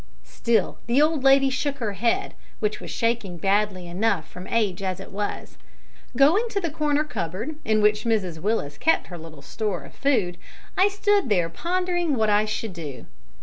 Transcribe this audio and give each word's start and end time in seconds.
Still 0.25 0.79
the 0.87 0.99
old 0.99 1.23
lady 1.23 1.51
shook 1.51 1.77
her 1.77 1.93
head, 1.93 2.33
which 2.59 2.79
was 2.79 2.89
shaking 2.89 3.37
badly 3.37 3.85
enough 3.85 4.27
from 4.27 4.47
age 4.47 4.81
as 4.81 4.99
it 4.99 5.11
was. 5.11 5.59
Going 6.17 6.49
to 6.49 6.59
the 6.59 6.71
corner 6.71 7.03
cupboard, 7.03 7.57
in 7.63 7.83
which 7.83 8.03
Mrs 8.03 8.39
Willis 8.39 8.79
kept 8.79 9.05
her 9.09 9.17
little 9.19 9.43
store 9.43 9.83
of 9.83 9.93
food 9.93 10.09
and 10.09 10.35
physic, 10.37 10.39
I 10.75 10.87
stood 10.89 11.29
there 11.29 11.49
pondering 11.49 12.15
what 12.15 12.31
I 12.31 12.45
should 12.45 12.73
do. 12.73 13.05